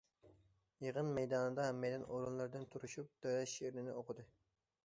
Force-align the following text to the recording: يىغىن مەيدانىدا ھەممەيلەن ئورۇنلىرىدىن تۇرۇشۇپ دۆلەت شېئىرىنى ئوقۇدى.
يىغىن 0.85 1.11
مەيدانىدا 1.17 1.67
ھەممەيلەن 1.67 2.05
ئورۇنلىرىدىن 2.15 2.67
تۇرۇشۇپ 2.73 3.13
دۆلەت 3.27 3.53
شېئىرىنى 3.55 3.99
ئوقۇدى. 4.01 4.27